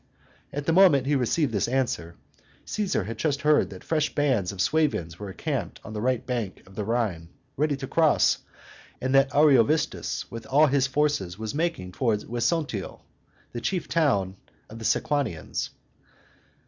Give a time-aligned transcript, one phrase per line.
[0.51, 2.15] At the moment he received this answer,
[2.65, 6.63] Caesar had just heard that fresh bands of Suevians were encamped on the right bank
[6.65, 8.39] of the Rhine, ready to cross,
[8.99, 12.99] and that Ariovistus with all his forces was making towards Vesontio (Besancon),
[13.51, 14.37] the chief town
[14.71, 15.69] of the Sequanians.